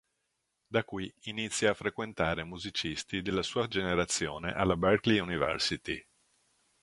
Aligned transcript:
Da 0.75 0.81
qui 0.83 1.07
inizia 1.25 1.69
a 1.69 1.73
frequentare 1.75 2.43
musicisti 2.43 3.21
della 3.21 3.43
sua 3.43 3.67
generazione 3.67 4.51
alla 4.51 4.75
Berkley 4.75 5.19
University. 5.19 6.03